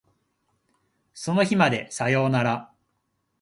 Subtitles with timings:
[1.13, 2.73] その日までさよなら